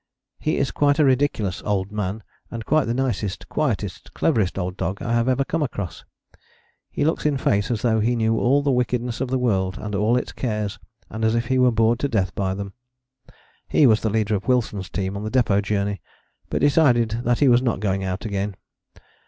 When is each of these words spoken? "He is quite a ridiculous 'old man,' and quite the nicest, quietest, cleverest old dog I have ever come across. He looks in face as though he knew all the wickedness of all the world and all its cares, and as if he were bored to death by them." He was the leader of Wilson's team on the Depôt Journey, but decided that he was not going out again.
"He 0.39 0.57
is 0.57 0.71
quite 0.71 0.97
a 0.97 1.05
ridiculous 1.05 1.61
'old 1.61 1.91
man,' 1.91 2.23
and 2.49 2.65
quite 2.65 2.85
the 2.85 2.93
nicest, 2.95 3.47
quietest, 3.49 4.15
cleverest 4.15 4.57
old 4.57 4.75
dog 4.75 4.99
I 4.99 5.13
have 5.13 5.29
ever 5.29 5.45
come 5.45 5.61
across. 5.61 6.05
He 6.89 7.05
looks 7.05 7.23
in 7.23 7.37
face 7.37 7.69
as 7.69 7.83
though 7.83 7.99
he 7.99 8.15
knew 8.15 8.35
all 8.39 8.63
the 8.63 8.71
wickedness 8.71 9.21
of 9.21 9.29
all 9.29 9.33
the 9.33 9.37
world 9.37 9.77
and 9.77 9.93
all 9.93 10.17
its 10.17 10.31
cares, 10.31 10.79
and 11.11 11.23
as 11.23 11.35
if 11.35 11.49
he 11.53 11.59
were 11.59 11.69
bored 11.71 11.99
to 11.99 12.07
death 12.07 12.33
by 12.33 12.55
them." 12.55 12.73
He 13.67 13.85
was 13.85 14.01
the 14.01 14.09
leader 14.09 14.33
of 14.33 14.47
Wilson's 14.47 14.89
team 14.89 15.15
on 15.15 15.23
the 15.23 15.29
Depôt 15.29 15.61
Journey, 15.61 16.01
but 16.49 16.61
decided 16.61 17.21
that 17.23 17.37
he 17.37 17.47
was 17.47 17.61
not 17.61 17.79
going 17.79 18.03
out 18.03 18.25
again. 18.25 18.55